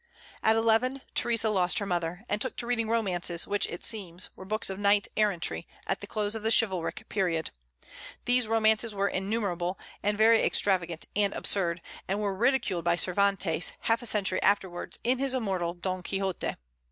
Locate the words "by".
12.83-12.95